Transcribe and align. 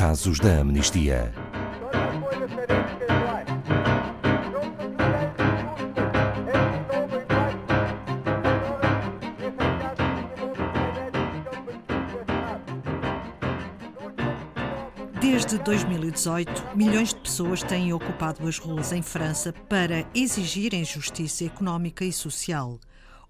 casos 0.00 0.40
da 0.40 0.60
amnistia. 0.60 1.30
Desde 15.20 15.58
2018, 15.58 16.50
milhões 16.74 17.10
de 17.10 17.16
pessoas 17.16 17.62
têm 17.62 17.92
ocupado 17.92 18.48
as 18.48 18.56
ruas 18.56 18.92
em 18.92 19.02
França 19.02 19.52
para 19.68 20.06
exigirem 20.14 20.82
justiça 20.82 21.44
económica 21.44 22.06
e 22.06 22.12
social. 22.12 22.80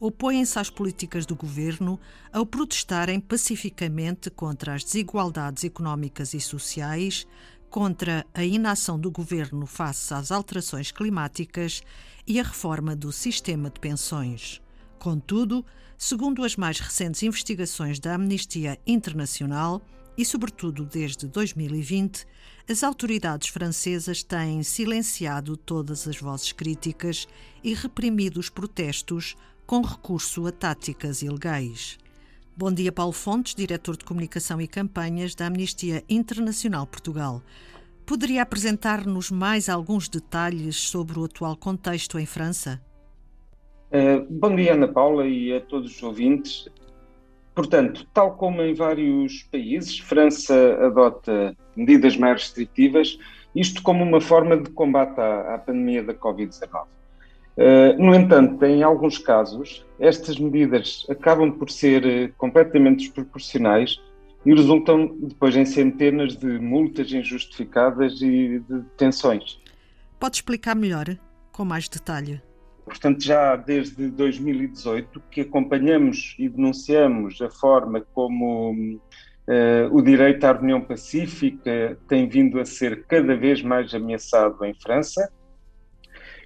Opõem-se 0.01 0.59
às 0.59 0.71
políticas 0.71 1.27
do 1.27 1.37
governo 1.37 2.01
ao 2.33 2.47
protestarem 2.47 3.21
pacificamente 3.21 4.31
contra 4.31 4.73
as 4.73 4.83
desigualdades 4.83 5.63
económicas 5.63 6.33
e 6.33 6.41
sociais, 6.41 7.27
contra 7.69 8.27
a 8.33 8.43
inação 8.43 8.99
do 8.99 9.11
governo 9.11 9.67
face 9.67 10.15
às 10.15 10.33
alterações 10.33 10.91
climáticas 10.91 11.83
e 12.27 12.41
a 12.41 12.43
reforma 12.43 12.97
do 12.97 13.13
sistema 13.13 13.69
de 13.69 13.79
pensões. 13.79 14.63
Contudo, 14.99 15.63
segundo 15.99 16.45
as 16.45 16.57
mais 16.57 16.81
recentes 16.81 17.23
investigações 17.23 18.01
da 18.01 18.15
Amnistia 18.15 18.81
Internacional, 18.87 19.83
e, 20.17 20.25
sobretudo 20.25 20.85
desde 20.85 21.27
2020, 21.27 22.27
as 22.69 22.83
autoridades 22.83 23.49
francesas 23.49 24.23
têm 24.23 24.63
silenciado 24.63 25.57
todas 25.57 26.07
as 26.09 26.19
vozes 26.19 26.53
críticas 26.53 27.29
e 27.63 27.75
reprimido 27.75 28.39
os 28.39 28.49
protestos 28.49 29.37
com 29.71 29.83
recurso 29.83 30.49
a 30.49 30.51
táticas 30.51 31.23
ilegais. 31.23 31.97
Bom 32.57 32.73
dia, 32.73 32.91
Paulo 32.91 33.13
Fontes, 33.13 33.55
diretor 33.55 33.97
de 33.97 34.05
Comunicação 34.05 34.61
e 34.61 34.67
Campanhas 34.67 35.33
da 35.33 35.47
Amnistia 35.47 36.03
Internacional 36.09 36.89
Portugal. 36.89 37.41
Poderia 38.05 38.43
apresentar-nos 38.43 39.31
mais 39.31 39.69
alguns 39.69 40.09
detalhes 40.09 40.75
sobre 40.75 41.21
o 41.21 41.25
atual 41.25 41.57
contexto 41.57 42.19
em 42.19 42.27
França? 42.27 42.83
Uh, 43.93 44.27
bom 44.29 44.57
dia, 44.57 44.73
Ana 44.73 44.89
Paula, 44.89 45.25
e 45.29 45.55
a 45.55 45.61
todos 45.61 45.95
os 45.95 46.03
ouvintes. 46.03 46.69
Portanto, 47.55 48.05
tal 48.13 48.35
como 48.35 48.63
em 48.63 48.75
vários 48.75 49.45
países, 49.53 50.01
França 50.01 50.85
adota 50.85 51.57
medidas 51.77 52.17
mais 52.17 52.43
restritivas, 52.43 53.21
isto 53.55 53.85
como 53.85 54.03
uma 54.03 54.21
forma 54.21 54.57
de 54.57 54.69
combate 54.71 55.21
à, 55.21 55.55
à 55.55 55.59
pandemia 55.59 56.03
da 56.03 56.13
Covid-19. 56.13 56.87
Uh, 57.61 58.03
no 58.03 58.15
entanto, 58.15 58.65
em 58.65 58.83
alguns 58.83 59.19
casos, 59.19 59.85
estas 59.99 60.39
medidas 60.39 61.07
acabam 61.11 61.53
por 61.53 61.71
ser 61.71 62.03
uh, 62.07 62.33
completamente 62.39 63.01
desproporcionais 63.01 64.01
e 64.47 64.55
resultam 64.55 65.15
depois 65.21 65.55
em 65.55 65.67
centenas 65.67 66.35
de 66.39 66.59
multas 66.59 67.13
injustificadas 67.13 68.23
e 68.23 68.61
de 68.61 68.81
detenções. 68.81 69.61
Pode 70.19 70.37
explicar 70.37 70.75
melhor, 70.75 71.05
com 71.53 71.63
mais 71.67 71.87
detalhe? 71.87 72.41
Portanto, 72.87 73.23
já 73.23 73.57
desde 73.57 74.09
2018 74.09 75.23
que 75.31 75.43
acompanhamos 75.43 76.35
e 76.39 76.49
denunciamos 76.49 77.43
a 77.43 77.51
forma 77.51 78.01
como 78.15 78.73
uh, 78.73 79.93
o 79.93 80.01
direito 80.01 80.45
à 80.45 80.53
reunião 80.53 80.81
pacífica 80.81 81.99
tem 82.09 82.27
vindo 82.27 82.59
a 82.59 82.65
ser 82.65 83.05
cada 83.05 83.37
vez 83.37 83.61
mais 83.61 83.93
ameaçado 83.93 84.65
em 84.65 84.73
França. 84.73 85.31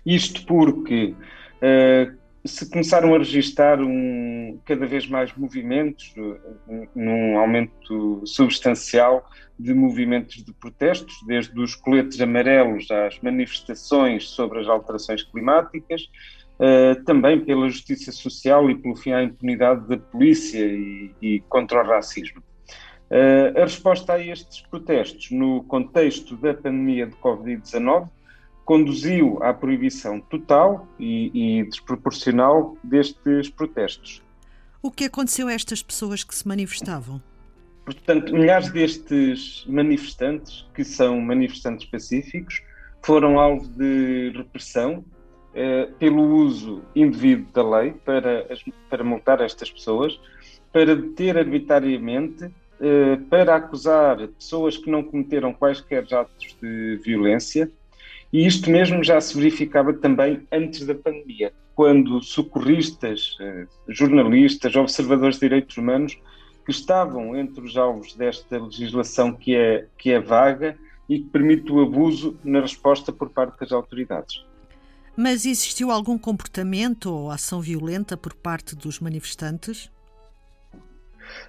Isto 0.04 0.44
porque 0.46 1.14
uh, 1.62 2.16
se 2.44 2.68
começaram 2.68 3.14
a 3.14 3.18
registrar 3.18 3.80
um, 3.80 4.60
cada 4.66 4.86
vez 4.86 5.06
mais 5.06 5.34
movimentos, 5.34 6.14
uh, 6.16 6.88
num 6.94 7.38
aumento 7.38 8.22
substancial 8.26 9.28
de 9.58 9.72
movimentos 9.72 10.44
de 10.44 10.52
protestos, 10.52 11.14
desde 11.26 11.58
os 11.58 11.74
coletes 11.74 12.20
amarelos 12.20 12.90
às 12.90 13.18
manifestações 13.20 14.28
sobre 14.28 14.60
as 14.60 14.68
alterações 14.68 15.22
climáticas, 15.22 16.10
uh, 16.58 17.02
também 17.04 17.40
pela 17.40 17.68
justiça 17.70 18.12
social 18.12 18.70
e 18.70 18.74
pelo 18.74 18.96
fim 18.96 19.12
à 19.12 19.22
impunidade 19.22 19.88
da 19.88 19.96
polícia 19.96 20.64
e, 20.64 21.12
e 21.22 21.40
contra 21.48 21.82
o 21.82 21.86
racismo. 21.86 22.42
Uh, 23.10 23.58
a 23.58 23.62
resposta 23.62 24.14
a 24.14 24.20
estes 24.20 24.60
protestos, 24.62 25.30
no 25.30 25.62
contexto 25.64 26.36
da 26.36 26.52
pandemia 26.52 27.06
de 27.06 27.14
Covid-19, 27.16 28.08
conduziu 28.64 29.42
à 29.42 29.52
proibição 29.52 30.20
total 30.20 30.88
e, 30.98 31.60
e 31.60 31.64
desproporcional 31.64 32.76
destes 32.82 33.50
protestos. 33.50 34.22
O 34.82 34.90
que 34.90 35.04
aconteceu 35.04 35.48
a 35.48 35.52
estas 35.52 35.82
pessoas 35.82 36.24
que 36.24 36.34
se 36.34 36.46
manifestavam? 36.46 37.20
Portanto, 37.84 38.32
milhares 38.32 38.70
destes 38.70 39.64
manifestantes, 39.68 40.66
que 40.74 40.84
são 40.84 41.20
manifestantes 41.20 41.86
pacíficos, 41.86 42.62
foram 43.02 43.38
alvo 43.38 43.68
de 43.68 44.32
repressão 44.34 45.04
eh, 45.54 45.88
pelo 45.98 46.22
uso 46.22 46.82
indevido 46.96 47.46
da 47.52 47.78
lei 47.78 47.92
para, 47.92 48.46
para 48.88 49.04
multar 49.04 49.40
estas 49.40 49.70
pessoas, 49.70 50.18
para 50.72 50.96
deter 50.96 51.36
arbitrariamente, 51.36 52.50
eh, 52.80 53.18
para 53.30 53.56
acusar 53.56 54.26
pessoas 54.28 54.76
que 54.76 54.90
não 54.90 55.02
cometeram 55.02 55.52
quaisquer 55.52 56.02
atos 56.12 56.56
de 56.60 56.96
violência. 57.04 57.70
E 58.34 58.44
isto 58.44 58.68
mesmo 58.68 59.04
já 59.04 59.20
se 59.20 59.32
verificava 59.36 59.92
também 59.92 60.44
antes 60.50 60.84
da 60.84 60.92
pandemia, 60.92 61.52
quando 61.72 62.20
socorristas, 62.20 63.36
eh, 63.40 63.68
jornalistas, 63.86 64.74
observadores 64.74 65.36
de 65.36 65.42
direitos 65.42 65.76
humanos 65.76 66.18
que 66.64 66.72
estavam 66.72 67.36
entre 67.36 67.64
os 67.64 67.76
alvos 67.76 68.12
desta 68.14 68.60
legislação 68.60 69.32
que 69.32 69.54
é, 69.54 69.86
que 69.96 70.10
é 70.10 70.18
vaga 70.18 70.76
e 71.08 71.20
que 71.20 71.26
permite 71.26 71.70
o 71.70 71.80
abuso 71.80 72.36
na 72.42 72.60
resposta 72.60 73.12
por 73.12 73.30
parte 73.30 73.60
das 73.60 73.70
autoridades. 73.70 74.44
Mas 75.16 75.46
existiu 75.46 75.92
algum 75.92 76.18
comportamento 76.18 77.14
ou 77.14 77.30
ação 77.30 77.60
violenta 77.60 78.16
por 78.16 78.34
parte 78.34 78.74
dos 78.74 78.98
manifestantes? 78.98 79.88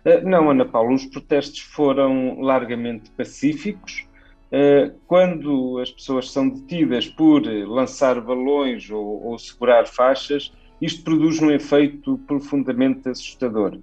Eh, 0.06 0.22
não, 0.22 0.52
Ana 0.52 0.66
Paula, 0.66 0.94
os 0.94 1.07
protestos 1.07 1.62
foram 1.62 2.41
largamente 2.41 3.09
pacíficos. 3.09 4.06
Eh, 4.51 4.91
quando 5.07 5.79
as 5.79 5.91
pessoas 5.91 6.31
são 6.31 6.47
detidas 6.47 7.07
por 7.07 7.44
lançar 7.45 8.22
balões 8.22 8.89
ou, 8.89 9.23
ou 9.25 9.39
segurar 9.39 9.88
faixas, 9.88 10.51
isto 10.81 11.03
produz 11.03 11.41
um 11.41 11.51
efeito 11.51 12.17
profundamente 12.28 13.09
assustador. 13.09 13.79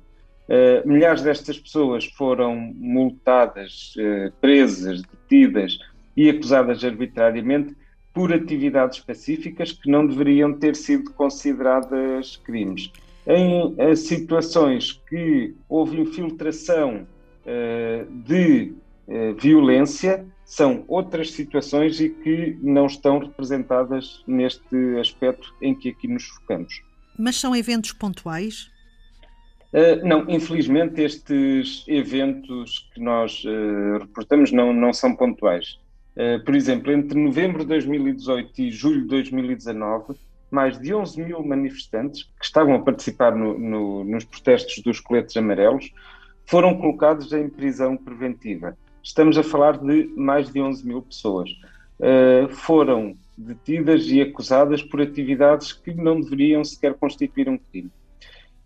Uh, 0.48 0.86
milhares 0.86 1.22
destas 1.22 1.58
pessoas 1.58 2.04
foram 2.04 2.56
multadas, 2.76 3.94
uh, 3.96 4.32
presas, 4.40 5.00
detidas 5.02 5.78
e 6.16 6.28
acusadas 6.28 6.84
arbitrariamente 6.84 7.74
por 8.12 8.32
atividades 8.32 8.98
específicas 8.98 9.72
que 9.72 9.90
não 9.90 10.06
deveriam 10.06 10.52
ter 10.52 10.76
sido 10.76 11.10
consideradas 11.12 12.36
crimes. 12.36 12.92
Em 13.26 13.74
uh, 13.78 13.96
situações 13.96 15.00
que 15.08 15.54
houve 15.68 16.00
infiltração 16.00 17.06
de 18.24 18.72
violência, 19.36 20.24
são 20.52 20.84
outras 20.86 21.30
situações 21.30 21.98
e 21.98 22.10
que 22.10 22.58
não 22.60 22.84
estão 22.84 23.18
representadas 23.20 24.22
neste 24.26 24.98
aspecto 25.00 25.50
em 25.62 25.74
que 25.74 25.88
aqui 25.88 26.06
nos 26.06 26.24
focamos. 26.24 26.82
Mas 27.18 27.36
são 27.40 27.56
eventos 27.56 27.92
pontuais? 27.92 28.70
Uh, 29.72 30.06
não, 30.06 30.28
infelizmente 30.28 31.00
estes 31.00 31.86
eventos 31.88 32.90
que 32.92 33.00
nós 33.00 33.42
uh, 33.46 34.00
reportamos 34.00 34.52
não, 34.52 34.74
não 34.74 34.92
são 34.92 35.16
pontuais. 35.16 35.78
Uh, 36.14 36.44
por 36.44 36.54
exemplo, 36.54 36.92
entre 36.92 37.18
novembro 37.18 37.60
de 37.60 37.68
2018 37.68 38.60
e 38.60 38.70
julho 38.70 39.00
de 39.00 39.08
2019, 39.08 40.14
mais 40.50 40.78
de 40.78 40.92
11 40.92 41.22
mil 41.22 41.42
manifestantes 41.42 42.24
que 42.24 42.44
estavam 42.44 42.74
a 42.74 42.82
participar 42.82 43.34
no, 43.34 43.58
no, 43.58 44.04
nos 44.04 44.26
protestos 44.26 44.82
dos 44.82 45.00
coletes 45.00 45.34
amarelos 45.34 45.90
foram 46.44 46.76
colocados 46.76 47.32
em 47.32 47.48
prisão 47.48 47.96
preventiva. 47.96 48.76
Estamos 49.02 49.36
a 49.36 49.42
falar 49.42 49.78
de 49.78 50.06
mais 50.16 50.50
de 50.52 50.60
11 50.60 50.86
mil 50.86 51.02
pessoas. 51.02 51.50
foram 52.50 53.16
detidas 53.36 54.06
e 54.06 54.20
acusadas 54.20 54.82
por 54.82 55.00
atividades 55.00 55.72
que 55.72 55.94
não 55.94 56.20
deveriam 56.20 56.64
sequer 56.64 56.94
constituir 56.94 57.48
um 57.48 57.58
crime. 57.58 57.90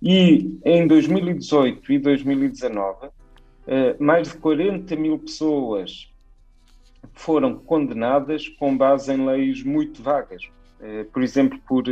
E 0.03 0.59
em 0.65 0.87
2018 0.87 1.93
e 1.93 1.99
2019, 1.99 3.09
eh, 3.67 3.97
mais 3.99 4.31
de 4.31 4.39
40 4.39 4.95
mil 4.97 5.19
pessoas 5.19 6.13
foram 7.13 7.57
condenadas 7.57 8.49
com 8.49 8.77
base 8.77 9.13
em 9.13 9.25
leis 9.25 9.63
muito 9.63 10.03
vagas, 10.03 10.43
eh, 10.81 11.05
por 11.13 11.23
exemplo, 11.23 11.59
por 11.67 11.85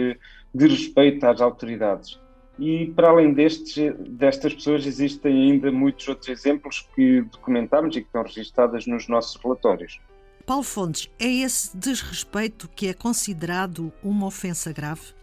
desrespeito 0.54 1.26
às 1.26 1.40
autoridades. 1.40 2.20
E 2.58 2.86
para 2.94 3.08
além 3.10 3.32
destes, 3.32 3.92
destas 3.98 4.54
pessoas, 4.54 4.86
existem 4.86 5.50
ainda 5.52 5.72
muitos 5.72 6.06
outros 6.06 6.28
exemplos 6.28 6.88
que 6.94 7.22
documentamos 7.22 7.96
e 7.96 8.00
que 8.00 8.06
estão 8.06 8.22
registados 8.22 8.86
nos 8.86 9.08
nossos 9.08 9.40
relatórios. 9.42 10.00
Paulo 10.46 10.62
Fontes, 10.62 11.10
é 11.18 11.26
esse 11.26 11.76
desrespeito 11.76 12.68
que 12.68 12.88
é 12.88 12.94
considerado 12.94 13.92
uma 14.02 14.26
ofensa 14.26 14.72
grave? 14.72 15.14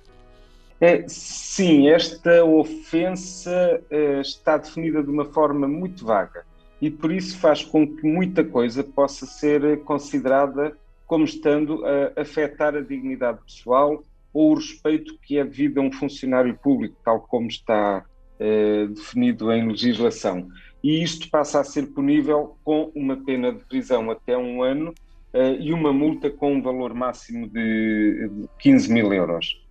É, 0.79 1.07
sim, 1.07 1.89
esta 1.89 2.43
ofensa 2.43 3.81
é, 3.89 4.19
está 4.19 4.57
definida 4.57 5.03
de 5.03 5.11
uma 5.11 5.25
forma 5.25 5.67
muito 5.67 6.03
vaga. 6.03 6.43
e 6.81 6.89
por 6.89 7.11
isso 7.11 7.37
faz 7.37 7.63
com 7.63 7.87
que 7.87 8.03
muita 8.07 8.43
coisa 8.43 8.83
possa 8.83 9.27
ser 9.27 9.83
considerada 9.83 10.75
como 11.05 11.23
estando 11.23 11.85
a 11.85 12.21
afetar 12.21 12.75
a 12.75 12.81
dignidade 12.81 13.37
pessoal 13.45 14.03
ou 14.33 14.51
o 14.51 14.55
respeito 14.55 15.17
que 15.21 15.37
é 15.37 15.43
devido 15.43 15.79
a 15.79 15.81
um 15.81 15.91
funcionário 15.91 16.57
público, 16.57 16.95
tal 17.03 17.21
como 17.21 17.47
está 17.47 18.05
eh, 18.39 18.87
definido 18.87 19.51
em 19.51 19.67
legislação. 19.67 20.47
E 20.83 21.03
isto 21.03 21.29
passa 21.29 21.59
a 21.59 21.63
ser 21.63 21.87
punível 21.87 22.57
com 22.63 22.91
uma 22.95 23.15
pena 23.17 23.51
de 23.53 23.63
prisão 23.65 24.09
até 24.09 24.37
um 24.37 24.63
ano 24.63 24.93
eh, 25.33 25.57
e 25.59 25.73
uma 25.73 25.93
multa 25.93 26.29
com 26.29 26.53
um 26.53 26.61
valor 26.61 26.93
máximo 26.93 27.47
de, 27.47 28.29
de 28.29 28.49
15 28.59 28.91
mil 28.91 29.13
euros. 29.13 29.61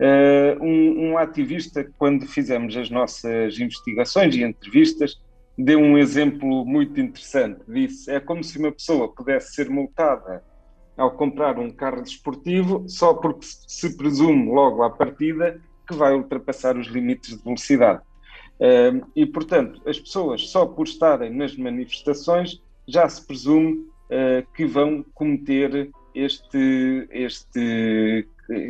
Uh, 0.00 0.64
um, 0.64 1.10
um, 1.10 1.18
ativista, 1.18 1.88
quando 1.96 2.26
fizemos 2.26 2.76
as 2.76 2.90
nossas 2.90 3.58
investigações 3.60 4.34
e 4.34 4.42
entrevistas, 4.42 5.20
deu 5.56 5.78
um 5.78 5.96
exemplo 5.96 6.64
muito 6.64 7.00
interessante. 7.00 7.60
Disse: 7.68 8.10
é 8.10 8.18
como 8.18 8.42
se 8.42 8.58
uma 8.58 8.72
pessoa 8.72 9.12
pudesse 9.14 9.54
ser 9.54 9.70
multada 9.70 10.42
ao 10.96 11.10
comprar 11.12 11.58
um 11.58 11.70
carro 11.70 12.02
desportivo 12.02 12.84
só 12.88 13.14
porque 13.14 13.46
se 13.46 13.96
presume 13.96 14.50
logo 14.50 14.82
à 14.82 14.90
partida 14.90 15.60
que 15.86 15.94
vai 15.94 16.14
ultrapassar 16.14 16.76
os 16.76 16.86
limites 16.86 17.36
de 17.36 17.42
velocidade. 17.42 18.00
E, 19.14 19.26
portanto, 19.26 19.82
as 19.86 19.98
pessoas, 19.98 20.48
só 20.48 20.64
por 20.64 20.86
estarem 20.86 21.30
nas 21.30 21.56
manifestações, 21.56 22.62
já 22.86 23.08
se 23.08 23.26
presume 23.26 23.72
uh, 23.74 24.46
que 24.54 24.66
vão 24.66 25.04
cometer 25.14 25.90
este, 26.14 27.08
este 27.10 28.28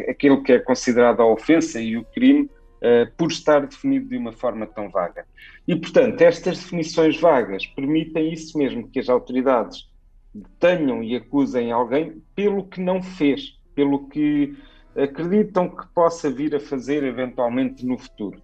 aquilo 0.09 0.43
que 0.43 0.53
é 0.53 0.59
considerado 0.59 1.21
a 1.21 1.27
ofensa 1.27 1.81
e 1.81 1.97
o 1.97 2.05
crime 2.05 2.43
uh, 2.45 3.11
por 3.17 3.31
estar 3.31 3.67
definido 3.67 4.09
de 4.09 4.17
uma 4.17 4.33
forma 4.33 4.67
tão 4.67 4.89
vaga. 4.89 5.27
E, 5.67 5.75
portanto, 5.75 6.21
estas 6.21 6.59
definições 6.59 7.21
vagas 7.21 7.67
permitem 7.67 8.33
isso 8.33 8.57
mesmo, 8.57 8.89
que 8.89 8.99
as 8.99 9.09
autoridades 9.09 9.89
detenham 10.35 11.03
e 11.03 11.15
acusem 11.15 11.71
alguém 11.71 12.23
pelo 12.35 12.67
que 12.67 12.81
não 12.81 13.03
fez, 13.03 13.59
pelo 13.75 14.09
que 14.09 14.57
acreditam 14.97 15.69
que 15.69 15.87
possa 15.89 16.31
vir 16.31 16.55
a 16.55 16.61
fazer 16.61 17.03
eventualmente 17.03 17.85
no 17.85 17.99
futuro. 17.99 18.43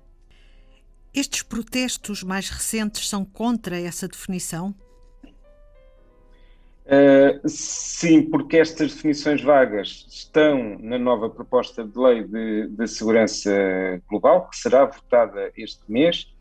Estes 1.13 1.43
protestos 1.43 2.23
mais 2.23 2.49
recentes 2.49 3.09
são 3.09 3.25
contra 3.25 3.79
essa 3.79 4.07
definição? 4.07 4.75
Uh, 6.87 7.49
sim, 7.49 8.23
porque 8.23 8.57
estas 8.57 8.95
definições 8.95 9.43
vagas 9.43 10.07
estão 10.09 10.77
na 10.81 10.99
nova 10.99 11.31
proposta 11.31 11.85
de 11.85 11.97
lei 11.97 12.25
de, 12.25 12.67
de 12.69 12.89
segurança 12.89 13.51
global, 14.09 14.49
que 14.49 14.57
será 14.57 14.87
votada 14.87 15.53
este 15.57 15.83
mês, 15.89 16.33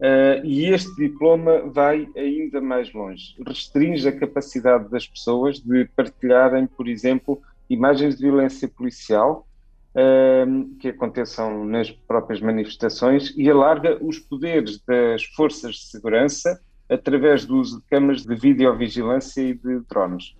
uh, 0.00 0.44
e 0.44 0.66
este 0.66 0.94
diploma 0.96 1.60
vai 1.66 2.08
ainda 2.16 2.60
mais 2.60 2.92
longe. 2.92 3.34
Restringe 3.46 4.06
a 4.08 4.18
capacidade 4.18 4.88
das 4.90 5.06
pessoas 5.06 5.60
de 5.60 5.84
partilharem, 5.96 6.66
por 6.66 6.88
exemplo, 6.88 7.40
imagens 7.68 8.16
de 8.16 8.22
violência 8.22 8.68
policial 8.68 9.46
uh, 9.94 10.76
que 10.76 10.88
aconteçam 10.88 11.64
nas 11.64 11.90
próprias 11.90 12.40
manifestações 12.40 13.34
e 13.36 13.50
alarga 13.50 13.98
os 14.02 14.18
poderes 14.18 14.80
das 14.86 15.24
forças 15.24 15.74
de 15.74 15.84
segurança 15.86 16.60
através 16.88 17.44
do 17.44 17.58
uso 17.58 17.78
de 17.78 17.84
câmaras 17.86 18.24
de 18.24 18.34
videovigilância 18.34 19.42
e 19.42 19.54
de 19.54 19.80
drones. 19.80 20.34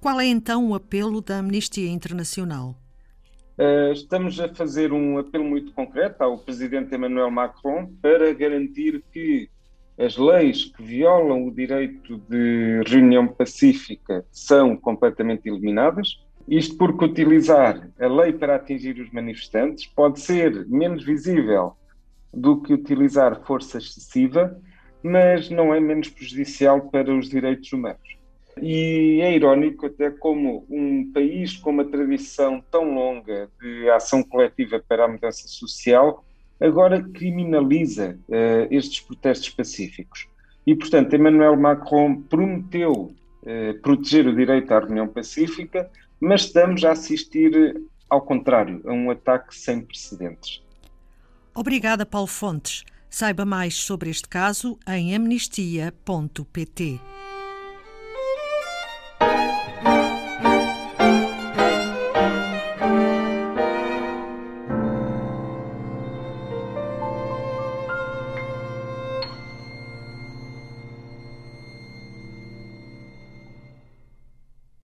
Qual 0.00 0.18
é 0.18 0.26
então 0.26 0.70
o 0.70 0.74
apelo 0.74 1.20
da 1.20 1.38
Amnistia 1.38 1.88
Internacional? 1.88 2.74
Uh, 3.60 3.92
estamos 3.92 4.40
a 4.40 4.48
fazer 4.48 4.90
um 4.90 5.18
apelo 5.18 5.44
muito 5.44 5.72
concreto 5.74 6.24
ao 6.24 6.38
presidente 6.38 6.94
Emmanuel 6.94 7.30
Macron 7.30 7.92
para 8.00 8.32
garantir 8.32 9.04
que 9.12 9.50
as 9.98 10.16
leis 10.16 10.64
que 10.64 10.82
violam 10.82 11.46
o 11.46 11.50
direito 11.50 12.16
de 12.26 12.82
reunião 12.86 13.28
pacífica 13.28 14.24
são 14.30 14.74
completamente 14.74 15.46
eliminadas. 15.46 16.24
Isto 16.48 16.78
porque 16.78 17.04
utilizar 17.04 17.90
a 18.00 18.06
lei 18.06 18.32
para 18.32 18.56
atingir 18.56 18.98
os 18.98 19.12
manifestantes 19.12 19.86
pode 19.86 20.20
ser 20.20 20.66
menos 20.66 21.04
visível 21.04 21.76
do 22.32 22.62
que 22.62 22.72
utilizar 22.72 23.44
força 23.44 23.76
excessiva 23.76 24.58
mas 25.02 25.48
não 25.50 25.74
é 25.74 25.80
menos 25.80 26.08
prejudicial 26.08 26.90
para 26.90 27.14
os 27.14 27.28
direitos 27.28 27.72
humanos. 27.72 28.19
E 28.60 29.20
é 29.22 29.34
irónico 29.34 29.86
até 29.86 30.10
como 30.10 30.64
um 30.68 31.10
país 31.12 31.56
com 31.56 31.70
uma 31.70 31.84
tradição 31.84 32.62
tão 32.70 32.94
longa 32.94 33.48
de 33.60 33.88
ação 33.90 34.22
coletiva 34.22 34.82
para 34.86 35.04
a 35.04 35.08
mudança 35.08 35.46
social 35.46 36.24
agora 36.60 37.02
criminaliza 37.02 38.18
uh, 38.28 38.68
estes 38.70 39.00
protestos 39.00 39.48
pacíficos. 39.48 40.28
E, 40.66 40.74
portanto, 40.74 41.16
Emmanuel 41.16 41.56
Macron 41.56 42.20
prometeu 42.22 42.92
uh, 42.92 43.80
proteger 43.80 44.26
o 44.26 44.36
direito 44.36 44.70
à 44.72 44.80
reunião 44.80 45.08
pacífica, 45.08 45.90
mas 46.20 46.42
estamos 46.42 46.84
a 46.84 46.92
assistir, 46.92 47.80
ao 48.08 48.20
contrário, 48.20 48.82
a 48.84 48.92
um 48.92 49.10
ataque 49.10 49.56
sem 49.56 49.80
precedentes. 49.80 50.62
Obrigada, 51.54 52.04
Paulo 52.04 52.28
Fontes. 52.28 52.84
Saiba 53.08 53.44
mais 53.44 53.74
sobre 53.74 54.10
este 54.10 54.28
caso 54.28 54.78
em 54.86 55.16
amnistia.pt. 55.16 57.00